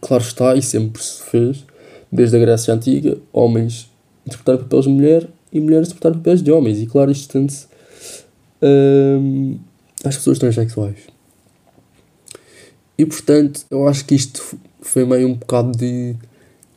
claro 0.00 0.22
está, 0.22 0.54
e 0.56 0.62
sempre 0.62 1.02
se 1.02 1.22
fez, 1.22 1.64
desde 2.10 2.36
a 2.36 2.40
Grécia 2.40 2.74
Antiga, 2.74 3.18
homens 3.32 3.90
interpretar 4.26 4.58
papéis 4.58 4.84
de 4.84 4.90
mulher 4.90 5.30
e 5.52 5.60
mulheres 5.60 5.88
interpretar 5.88 6.14
papéis 6.14 6.42
de 6.42 6.50
homens. 6.50 6.80
E 6.80 6.86
claro, 6.86 7.10
isto 7.10 7.32
tende-se. 7.32 7.66
Um, 8.62 9.58
às 10.04 10.16
pessoas 10.16 10.38
transexuais. 10.38 10.96
E 12.98 13.06
portanto, 13.06 13.62
eu 13.70 13.86
acho 13.88 14.04
que 14.04 14.14
isto 14.14 14.56
foi 14.80 15.04
meio 15.04 15.28
um 15.28 15.34
bocado 15.34 15.72
de 15.76 16.14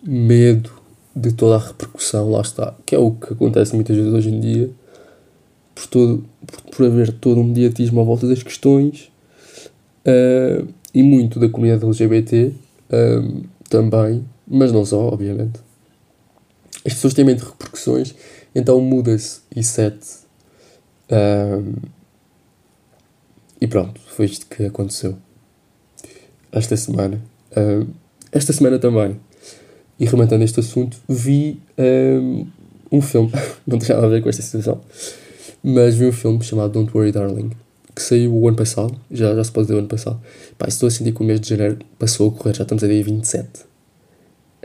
medo 0.04 0.72
de 1.16 1.34
toda 1.34 1.56
a 1.56 1.68
repercussão, 1.68 2.30
lá 2.32 2.42
está, 2.42 2.76
que 2.86 2.94
é 2.94 3.00
o 3.00 3.12
que 3.12 3.34
acontece 3.34 3.74
muitas 3.74 3.96
vezes 3.96 4.14
hoje 4.14 4.30
em 4.30 4.40
dia, 4.40 4.70
por, 5.74 5.88
todo, 5.88 6.26
por, 6.46 6.62
por 6.72 6.86
haver 6.86 7.12
todo 7.14 7.40
um 7.40 7.46
mediatismo 7.46 8.02
à 8.02 8.04
volta 8.04 8.28
das 8.28 8.44
questões 8.44 9.12
uh, 10.06 10.68
e 10.94 11.02
muito 11.02 11.40
da 11.40 11.50
comunidade 11.50 11.86
LGBT 11.86 12.52
uh, 12.90 13.44
também, 13.70 14.26
mas 14.48 14.72
não 14.72 14.86
só, 14.86 15.00
obviamente. 15.08 15.65
As 16.86 16.94
pessoas 16.94 17.14
têm 17.14 17.26
medo 17.26 17.44
de 17.44 17.50
repercussões, 17.50 18.14
então 18.54 18.80
muda-se 18.80 19.42
e 19.56 19.64
sete. 19.64 20.08
Uh, 21.10 21.82
e 23.60 23.68
pronto, 23.68 24.00
foi 24.08 24.26
isto 24.26 24.46
que 24.48 24.66
aconteceu 24.66 25.18
esta 26.52 26.78
semana. 26.78 27.22
Uh, 27.52 27.88
esta 28.32 28.54
semana 28.54 28.78
também, 28.78 29.20
e 30.00 30.06
rematando 30.06 30.44
este 30.44 30.60
assunto, 30.60 30.98
vi 31.08 31.60
um, 31.78 32.46
um 32.92 33.02
filme, 33.02 33.32
não 33.66 33.80
tem 33.80 33.96
nada 33.96 34.06
a 34.06 34.10
ver 34.10 34.22
com 34.22 34.30
esta 34.30 34.42
situação, 34.42 34.82
mas 35.64 35.96
vi 35.96 36.06
um 36.06 36.12
filme 36.12 36.44
chamado 36.44 36.74
Don't 36.74 36.96
Worry 36.96 37.12
Darling, 37.12 37.52
que 37.96 38.02
saiu 38.02 38.36
o 38.36 38.48
ano 38.48 38.58
passado, 38.58 39.00
já, 39.10 39.34
já 39.34 39.44
se 39.44 39.52
pode 39.52 39.68
dizer 39.68 39.76
o 39.76 39.80
ano 39.80 39.88
passado. 39.88 40.22
Pá, 40.58 40.68
estou 40.68 40.88
a 40.88 40.92
sentir 40.92 41.14
que 41.14 41.22
o 41.22 41.26
mês 41.26 41.40
de 41.40 41.50
janeiro 41.50 41.80
passou 41.98 42.30
a 42.30 42.32
correr, 42.32 42.54
já 42.54 42.64
estamos 42.64 42.84
a 42.84 42.88
dia 42.88 43.04
27. 43.04 43.48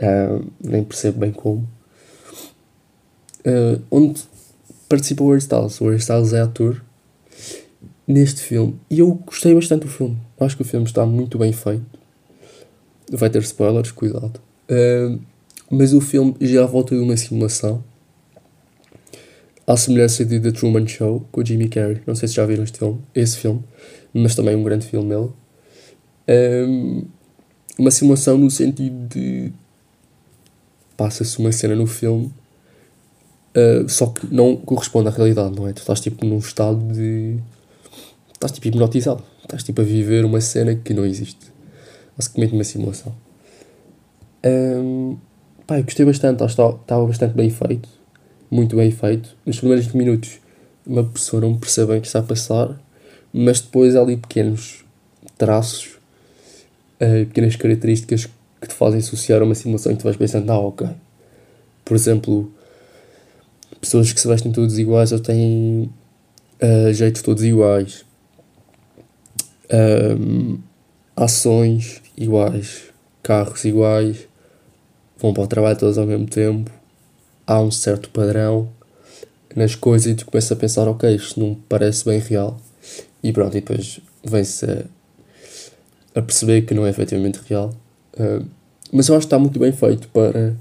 Uh, 0.01 0.45
nem 0.61 0.83
percebo 0.83 1.19
bem 1.19 1.31
como. 1.31 1.67
Uh, 3.45 3.81
onde 3.89 4.21
participa 4.87 5.23
o 5.23 5.27
Harry 5.29 5.39
Styles. 5.39 5.79
O 5.79 5.85
Harry 5.85 5.97
Styles 5.97 6.33
é 6.33 6.41
ator 6.41 6.81
neste 8.07 8.41
filme. 8.41 8.75
E 8.89 8.99
eu 8.99 9.13
gostei 9.25 9.53
bastante 9.53 9.81
do 9.81 9.87
filme. 9.87 10.17
Acho 10.39 10.55
que 10.55 10.61
o 10.61 10.65
filme 10.65 10.85
está 10.85 11.05
muito 11.05 11.37
bem 11.37 11.53
feito. 11.53 11.85
Vai 13.11 13.29
ter 13.29 13.41
spoilers, 13.41 13.91
cuidado. 13.91 14.39
Uh, 14.69 15.19
mas 15.69 15.93
o 15.93 16.01
filme 16.01 16.35
já 16.41 16.65
volta 16.65 16.95
de 16.95 17.01
uma 17.01 17.15
simulação. 17.15 17.83
À 19.65 19.77
semelhança 19.77 20.25
de 20.25 20.39
The 20.39 20.51
Truman 20.51 20.85
Show, 20.87 21.25
com 21.31 21.41
o 21.41 21.45
Jimmy 21.45 21.69
Carrey. 21.69 22.01
Não 22.05 22.15
sei 22.15 22.27
se 22.27 22.35
já 22.35 22.45
viram 22.45 22.63
este 22.63 22.79
filme, 22.79 22.99
esse 23.15 23.37
filme, 23.37 23.63
mas 24.13 24.35
também 24.35 24.55
um 24.55 24.63
grande 24.63 24.85
filme 24.85 25.15
ele. 25.15 25.29
Um, 26.67 27.05
uma 27.77 27.91
simulação 27.91 28.37
no 28.37 28.51
sentido 28.51 29.07
de 29.07 29.51
passa-se 30.97 31.39
uma 31.39 31.51
cena 31.51 31.75
no 31.75 31.87
filme 31.87 32.31
uh, 33.55 33.87
só 33.89 34.07
que 34.07 34.33
não 34.33 34.55
corresponde 34.55 35.07
à 35.07 35.11
realidade, 35.11 35.55
não 35.55 35.67
é? 35.67 35.73
Tu 35.73 35.79
estás 35.79 35.99
tipo 35.99 36.25
num 36.25 36.37
estado 36.37 36.77
de 36.93 37.37
estás 38.33 38.51
tipo 38.51 38.67
hipnotizado. 38.67 39.23
Estás 39.43 39.63
tipo 39.63 39.81
a 39.81 39.83
viver 39.83 40.25
uma 40.25 40.41
cena 40.41 40.75
que 40.75 40.93
não 40.93 41.05
existe. 41.05 41.51
Basicamente 42.17 42.53
uma 42.53 42.63
simulação. 42.63 43.13
Um, 44.43 45.17
pá, 45.67 45.77
eu 45.77 45.83
gostei 45.83 46.05
bastante, 46.05 46.43
estava 46.43 47.05
bastante 47.05 47.35
bem 47.35 47.49
feito. 47.49 47.87
Muito 48.49 48.75
bem 48.75 48.91
feito. 48.91 49.35
Nos 49.45 49.59
primeiros 49.59 49.87
minutos 49.93 50.39
uma 50.85 51.03
pessoa 51.03 51.41
não 51.41 51.57
percebe 51.57 51.89
bem 51.89 51.97
o 51.99 52.01
que 52.01 52.07
está 52.07 52.19
a 52.19 52.23
passar, 52.23 52.79
mas 53.31 53.61
depois 53.61 53.95
há 53.95 54.01
ali 54.01 54.17
pequenos 54.17 54.83
traços, 55.37 55.97
uh, 56.99 57.25
pequenas 57.27 57.55
características 57.55 58.27
que 58.59 58.67
te 58.67 58.73
fazem 58.73 58.99
associar 58.99 59.41
a 59.41 59.45
uma 59.45 59.55
simulação 59.55 59.91
e 59.91 59.95
tu 59.95 60.03
vais 60.03 60.17
pensando, 60.17 60.49
ah, 60.51 60.59
ok. 60.59 60.87
Por 61.85 61.95
exemplo, 61.95 62.51
pessoas 63.81 64.13
que 64.13 64.21
se 64.21 64.27
vestem 64.27 64.51
todos 64.51 64.77
iguais 64.77 65.11
ou 65.11 65.19
têm 65.19 65.91
uh, 66.61 66.93
jeitos 66.93 67.21
todos 67.21 67.43
iguais 67.43 68.05
um, 69.71 70.59
ações 71.15 72.01
iguais, 72.17 72.83
carros 73.23 73.63
iguais, 73.65 74.27
vão 75.17 75.33
para 75.33 75.43
o 75.43 75.47
trabalho 75.47 75.77
todos 75.77 75.97
ao 75.97 76.05
mesmo 76.05 76.27
tempo, 76.27 76.71
há 77.47 77.59
um 77.61 77.71
certo 77.71 78.09
padrão 78.09 78.69
nas 79.55 79.75
coisas 79.75 80.11
e 80.11 80.15
tu 80.15 80.25
começas 80.25 80.51
a 80.51 80.55
pensar, 80.55 80.87
ok, 80.87 81.13
isto 81.15 81.39
não 81.39 81.55
parece 81.67 82.05
bem 82.05 82.19
real. 82.19 82.59
E 83.23 83.31
pronto, 83.31 83.55
e 83.55 83.61
depois 83.61 83.99
vem-se 84.23 84.65
a, 84.65 84.85
a, 86.15 86.21
perceber 86.21 86.63
que 86.63 86.73
não 86.73 86.85
é 86.85 86.89
efetivamente 86.89 87.39
real. 87.47 87.73
Uh, 88.13 88.45
mas 88.91 89.07
eu 89.07 89.15
acho 89.15 89.27
que 89.27 89.27
está 89.27 89.39
muito 89.39 89.59
bem 89.59 89.71
feito 89.71 90.07
para. 90.09 90.55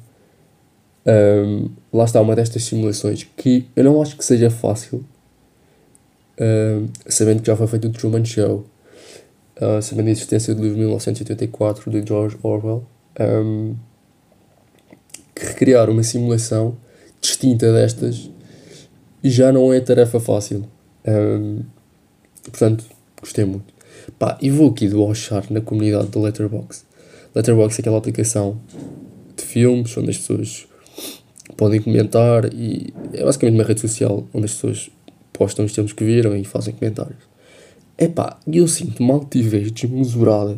Um, 1.10 1.70
lá 1.92 2.04
está 2.04 2.20
uma 2.20 2.36
destas 2.36 2.62
simulações 2.62 3.26
que 3.36 3.66
eu 3.74 3.82
não 3.82 4.00
acho 4.00 4.16
que 4.16 4.24
seja 4.24 4.48
fácil, 4.48 5.04
uh, 6.38 6.88
sabendo 7.06 7.40
que 7.40 7.48
já 7.48 7.56
foi 7.56 7.66
feito 7.66 7.88
o 7.88 7.90
Truman 7.90 8.24
Show, 8.24 8.64
uh, 9.60 9.82
sabendo 9.82 10.08
a 10.08 10.10
existência 10.12 10.54
do 10.54 10.62
livro 10.62 10.78
1984 10.78 11.90
de 11.90 12.06
George 12.06 12.36
Orwell, 12.42 12.86
um, 13.18 13.74
recriar 15.36 15.90
uma 15.90 16.02
simulação 16.02 16.76
distinta 17.20 17.72
destas 17.72 18.30
já 19.22 19.52
não 19.52 19.72
é 19.72 19.80
tarefa 19.80 20.20
fácil. 20.20 20.64
Um, 21.06 21.62
portanto, 22.44 22.84
gostei 23.20 23.44
muito. 23.44 23.72
Pá, 24.18 24.38
e 24.40 24.50
vou 24.50 24.70
aqui 24.70 24.88
debochar 24.88 25.44
na 25.50 25.60
comunidade 25.60 26.08
do 26.08 26.20
Letterboxd. 26.20 26.84
Letterboxd 27.34 27.80
é 27.80 27.82
aquela 27.82 27.98
aplicação 27.98 28.60
de 29.36 29.44
filmes 29.44 29.96
onde 29.96 30.10
as 30.10 30.18
pessoas 30.18 30.69
podem 31.60 31.78
comentar 31.78 32.50
e 32.54 32.90
é 33.12 33.22
basicamente 33.22 33.54
uma 33.56 33.64
rede 33.64 33.82
social 33.82 34.26
onde 34.32 34.46
as 34.46 34.54
pessoas 34.54 34.90
postam 35.30 35.66
os 35.66 35.72
filmes 35.74 35.92
que 35.92 36.02
viram 36.02 36.34
e 36.34 36.42
fazem 36.42 36.72
comentários. 36.72 37.18
Epá, 37.98 38.40
eu 38.50 38.66
sinto 38.66 39.00
uma 39.00 39.12
altivez 39.12 39.70
desmesurada 39.70 40.56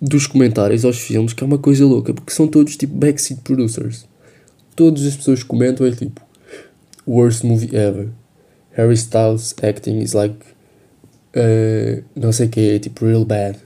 dos 0.00 0.26
comentários 0.26 0.86
aos 0.86 0.98
filmes 0.98 1.34
que 1.34 1.44
é 1.44 1.46
uma 1.46 1.58
coisa 1.58 1.84
louca, 1.84 2.14
porque 2.14 2.32
são 2.32 2.48
todos 2.48 2.78
tipo 2.78 2.94
backseat 2.94 3.42
producers. 3.42 4.06
Todas 4.74 5.04
as 5.04 5.16
pessoas 5.16 5.42
comentam 5.42 5.86
é 5.86 5.90
tipo 5.90 6.22
worst 7.06 7.44
movie 7.44 7.76
ever. 7.76 8.08
Harry 8.72 8.94
Styles 8.94 9.54
acting 9.62 9.98
is 9.98 10.14
like 10.14 10.38
uh, 11.36 12.02
não 12.16 12.32
sei 12.32 12.46
o 12.46 12.48
que, 12.48 12.78
tipo 12.78 13.04
real 13.04 13.26
bad. 13.26 13.58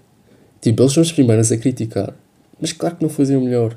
Tipo, 0.61 0.82
eles 0.82 0.92
são 0.92 1.02
os 1.02 1.12
primeiros 1.12 1.52
a 1.52 1.56
criticar. 1.56 2.12
Mas 2.61 2.73
claro 2.73 2.97
que 2.97 3.02
não 3.02 3.09
faziam 3.09 3.40
melhor. 3.40 3.76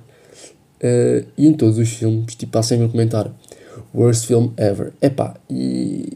Uh, 0.86 1.26
e 1.36 1.48
em 1.48 1.54
todos 1.54 1.80
os 1.80 1.90
filmes, 1.90 2.36
tipo, 2.36 2.56
há 2.60 2.62
sempre 2.62 2.86
a 2.86 2.90
comentar 2.90 3.34
Worst 3.92 4.28
film 4.28 4.52
ever. 4.56 4.94
Epá, 5.02 5.36
e. 5.50 6.16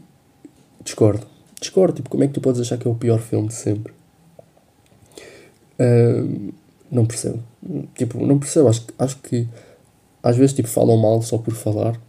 Discordo. 0.84 1.26
Discordo. 1.60 1.96
Tipo, 1.96 2.08
como 2.08 2.22
é 2.22 2.28
que 2.28 2.34
tu 2.34 2.40
podes 2.40 2.60
achar 2.60 2.78
que 2.78 2.86
é 2.86 2.90
o 2.90 2.94
pior 2.94 3.18
filme 3.18 3.48
de 3.48 3.54
sempre? 3.54 3.92
Uh, 5.78 6.52
não 6.90 7.04
percebo. 7.04 7.42
Tipo, 7.96 8.24
não 8.24 8.38
percebo. 8.38 8.68
Acho, 8.68 8.86
acho 8.96 9.16
que 9.18 9.48
às 10.22 10.36
vezes, 10.36 10.54
tipo, 10.54 10.68
falam 10.68 10.96
mal 10.96 11.20
só 11.20 11.36
por 11.38 11.54
falar. 11.54 12.00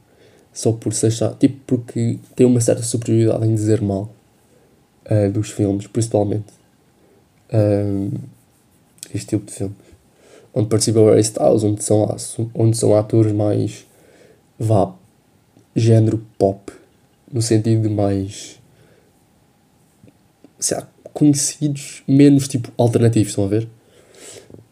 Só 0.54 0.72
por 0.72 0.94
se 0.94 1.08
achar. 1.08 1.34
Tipo, 1.36 1.58
porque 1.66 2.20
tem 2.36 2.46
uma 2.46 2.62
certa 2.62 2.84
superioridade 2.84 3.48
em 3.48 3.56
dizer 3.56 3.82
mal 3.82 4.14
uh, 5.10 5.32
dos 5.32 5.50
filmes, 5.50 5.88
principalmente. 5.88 6.54
Este 9.14 9.28
tipo 9.30 9.46
de 9.46 9.52
filmes. 9.52 9.91
Onde 10.54 10.68
participa 10.68 11.00
o 11.00 11.10
Harry 11.10 11.22
Styles, 11.22 11.64
onde 11.64 11.84
são, 11.84 12.08
onde 12.54 12.78
são 12.78 12.96
atores 12.96 13.32
mais. 13.32 13.86
vá. 14.60 14.94
género 15.76 16.26
pop. 16.38 16.72
No 17.32 17.42
sentido 17.42 17.88
de 17.88 17.90
mais. 17.90 18.60
sei 20.60 20.78
lá, 20.78 20.88
conhecidos, 21.14 22.04
menos 22.08 22.48
tipo 22.48 22.72
alternativos, 22.78 23.30
estão 23.30 23.46
a 23.46 23.48
ver? 23.48 23.68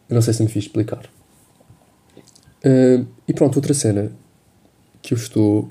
Eu 0.08 0.14
não 0.14 0.22
sei 0.22 0.34
se 0.34 0.42
me 0.42 0.48
fiz 0.48 0.64
explicar. 0.64 1.08
Uh, 2.64 3.06
e 3.26 3.32
pronto, 3.32 3.56
outra 3.56 3.72
cena 3.72 4.12
que 5.00 5.14
eu 5.14 5.18
estou 5.18 5.70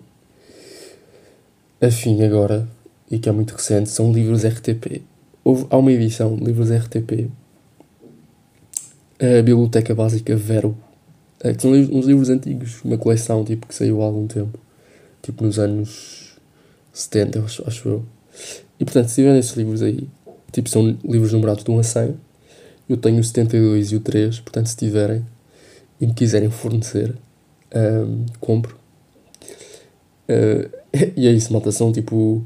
afim 1.80 2.24
agora 2.24 2.67
e 3.10 3.19
que 3.19 3.30
é 3.30 3.32
muito 3.32 3.54
recente 3.54 3.89
são 3.89 4.12
livros 4.12 4.43
RTP. 4.43 5.04
Houve, 5.43 5.67
há 5.69 5.78
uma 5.78 5.91
edição 5.91 6.36
livros 6.36 6.72
RTP, 6.72 7.30
a 9.20 9.42
Biblioteca 9.42 9.94
Básica 9.94 10.36
Vero, 10.36 10.78
uh, 11.44 11.56
que 11.56 11.62
são 11.62 11.72
uns 11.72 12.06
livros 12.06 12.30
antigos, 12.30 12.84
uma 12.84 12.98
coleção 12.98 13.44
tipo, 13.44 13.68
que 13.68 13.76
saiu 13.76 14.02
há 14.02 14.06
algum 14.06 14.28
tempo, 14.28 14.58
tipo 15.22 15.44
nos 15.44 15.60
anos 15.60 16.38
70, 16.94 17.44
acho, 17.44 17.64
acho 17.68 17.90
eu. 17.90 18.06
E 18.80 18.86
portanto, 18.86 19.10
se 19.10 19.16
tiverem 19.16 19.40
esses 19.40 19.56
livros 19.56 19.82
aí, 19.82 20.08
tipo, 20.52 20.70
são 20.70 20.98
livros 21.04 21.34
numerados 21.34 21.64
de 21.64 21.72
1 21.72 21.80
a 21.80 21.84
100, 21.84 22.16
eu 22.88 22.98
tenho 22.98 23.20
o 23.20 23.24
72 23.24 23.92
e 23.92 23.96
o 23.96 24.00
3, 24.00 24.40
portanto, 24.40 24.68
se 24.68 24.78
tiverem 24.78 25.26
e 26.00 26.08
me 26.08 26.14
quiserem 26.14 26.50
fornecer, 26.50 27.16
um, 27.76 28.26
compro. 28.40 28.78
Uh, 30.28 30.70
e 31.16 31.28
é 31.28 31.32
isso, 31.32 31.52
malta. 31.52 31.72
São 31.72 31.92
tipo. 31.92 32.44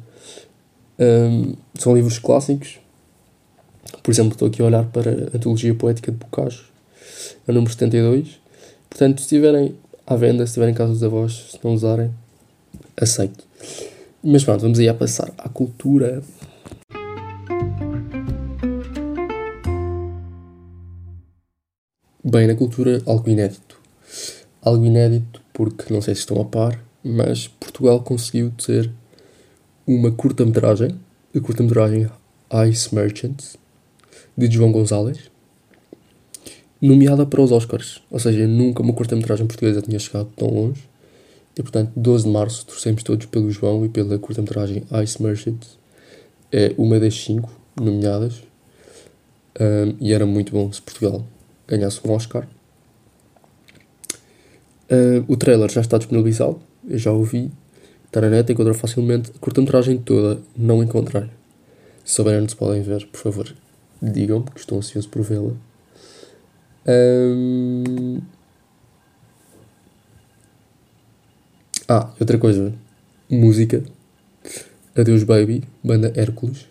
Um, 0.99 1.55
são 1.75 1.95
livros 1.95 2.19
clássicos. 2.19 2.79
Por 4.01 4.11
exemplo, 4.11 4.33
estou 4.33 4.47
aqui 4.47 4.61
a 4.61 4.65
olhar 4.65 4.85
para 4.85 5.11
a 5.11 5.37
Antologia 5.37 5.73
Poética 5.73 6.11
de 6.11 6.17
Bocage, 6.17 6.63
é 7.47 7.51
o 7.51 7.53
número 7.53 7.71
72. 7.71 8.39
Portanto, 8.89 9.19
se 9.19 9.23
estiverem 9.23 9.75
à 10.05 10.15
venda, 10.15 10.45
se 10.45 10.51
estiverem 10.51 10.73
em 10.73 10.77
casa 10.77 10.93
dos 10.93 11.03
avós, 11.03 11.51
se 11.51 11.59
não 11.63 11.73
usarem, 11.73 12.11
aceito. 12.95 13.43
Mas 14.23 14.43
pronto, 14.43 14.61
vamos 14.61 14.79
aí 14.79 14.87
a 14.87 14.93
passar 14.93 15.31
à 15.37 15.49
cultura. 15.49 16.23
Bem, 22.23 22.47
na 22.47 22.55
cultura, 22.55 23.01
algo 23.05 23.29
inédito. 23.29 23.79
Algo 24.61 24.85
inédito 24.85 25.41
porque, 25.51 25.93
não 25.93 26.01
sei 26.01 26.15
se 26.15 26.21
estão 26.21 26.41
a 26.41 26.45
par, 26.45 26.83
mas 27.03 27.47
Portugal 27.47 28.01
conseguiu 28.01 28.51
ter 28.51 28.89
uma 29.85 30.11
curta-metragem, 30.11 30.97
a 31.35 31.39
curta-metragem 31.39 32.09
Ice 32.69 32.95
Merchants, 32.95 33.57
de 34.37 34.51
João 34.51 34.71
Gonzalez, 34.71 35.31
nomeada 36.81 37.25
para 37.25 37.41
os 37.41 37.51
Oscars. 37.51 38.01
Ou 38.11 38.19
seja, 38.19 38.47
nunca 38.47 38.81
uma 38.81 38.93
curta-metragem 38.93 39.47
portuguesa 39.47 39.81
tinha 39.81 39.99
chegado 39.99 40.29
tão 40.35 40.49
longe. 40.49 40.83
E, 41.57 41.61
portanto, 41.61 41.91
12 41.95 42.25
de 42.25 42.29
março, 42.29 42.65
torcemos 42.65 43.03
todos 43.03 43.25
pelo 43.27 43.49
João 43.51 43.85
e 43.85 43.89
pela 43.89 44.17
curta-metragem 44.17 44.83
Ice 45.03 45.21
Merchants. 45.21 45.77
É 46.51 46.73
uma 46.77 46.99
das 46.99 47.13
cinco 47.13 47.51
nomeadas. 47.79 48.43
Um, 49.59 49.95
e 50.01 50.11
era 50.11 50.25
muito 50.25 50.51
bom 50.51 50.71
se 50.71 50.81
Portugal 50.81 51.23
ganhasse 51.67 51.99
um 52.05 52.11
Oscar. 52.11 52.47
Uh, 54.91 55.23
o 55.27 55.37
trailer 55.37 55.71
já 55.71 55.81
está 55.81 55.97
disponibilizado, 55.97 56.59
eu 56.87 56.97
já 56.97 57.11
ouvi, 57.11 57.51
está 58.05 58.19
na 58.21 58.29
net, 58.29 58.51
encontrar 58.51 58.73
facilmente. 58.73 59.31
A 59.35 59.39
curta-metragem 59.39 59.97
toda 59.97 60.41
não 60.57 60.83
encontrei. 60.83 61.25
Se 62.03 62.15
souberem 62.15 62.47
se 62.47 62.55
podem 62.55 62.81
ver, 62.81 63.07
por 63.07 63.19
favor, 63.19 63.53
digam-me 64.11 64.45
que 64.51 64.59
estou 64.59 64.77
ansioso 64.77 65.07
por 65.09 65.21
vê-la. 65.21 65.53
Um... 66.85 68.17
Ah, 71.87 72.11
outra 72.19 72.37
coisa. 72.37 72.73
Música. 73.29 73.83
Adeus 74.95 75.23
Baby, 75.23 75.63
banda 75.83 76.11
Hércules. 76.15 76.67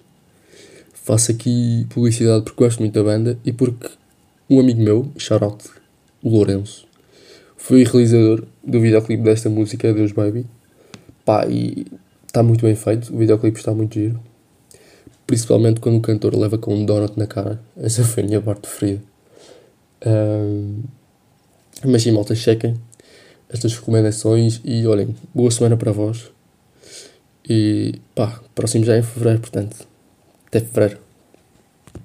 Faço 0.93 1.33
aqui 1.33 1.87
publicidade 1.91 2.45
porque 2.45 2.63
gosto 2.63 2.79
muito 2.81 2.95
da 2.95 3.03
banda 3.03 3.39
e 3.45 3.53
porque 3.53 3.89
um 4.49 4.61
amigo 4.61 4.81
meu, 4.81 5.11
shoutout 5.17 5.69
Lourenço, 6.23 6.87
foi 7.57 7.83
realizador 7.83 8.45
do 8.63 8.81
videoclipe 8.81 9.23
desta 9.23 9.49
música, 9.49 9.93
Deus 9.93 10.13
Baby. 10.13 10.47
Pá, 11.25 11.47
e 11.49 11.87
está 12.27 12.43
muito 12.43 12.65
bem 12.65 12.77
feito, 12.77 13.13
o 13.13 13.19
videoclipe 13.19 13.59
está 13.59 13.73
muito 13.73 13.95
giro. 13.95 14.32
Principalmente 15.27 15.81
quando 15.81 15.97
o 15.97 16.01
cantor 16.01 16.37
leva 16.37 16.59
com 16.59 16.75
um 16.75 16.85
donut 16.85 17.19
na 17.19 17.27
cara. 17.27 17.61
Essa 17.77 18.05
foi 18.05 18.23
a 18.23 18.27
minha 18.27 18.41
parte 18.41 18.63
preferida. 18.63 19.03
Um, 20.05 20.83
mas 21.85 22.03
sim, 22.03 22.11
malta, 22.11 22.35
chequem 22.35 22.77
estas 23.53 23.75
recomendações 23.75 24.61
e 24.65 24.87
olhem, 24.87 25.15
boa 25.35 25.51
semana 25.51 25.77
para 25.77 25.93
vós. 25.93 26.31
E 27.49 27.97
pá, 28.15 28.41
próximo 28.55 28.85
já 28.85 28.95
é 28.95 29.01
em 29.01 29.03
fevereiro, 29.03 29.41
portanto, 29.41 29.87
até 30.47 30.61
fevereiro. 30.61 31.12